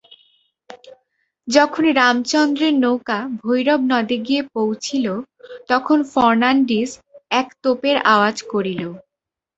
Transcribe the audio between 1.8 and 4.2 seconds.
রামচন্দ্রের নৌকা ভৈরব নদে